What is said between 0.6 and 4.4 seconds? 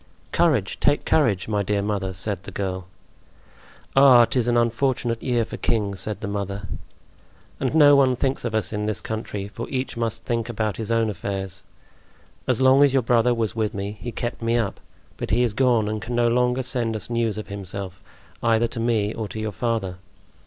take courage, my dear mother!" said the girl. "Ah!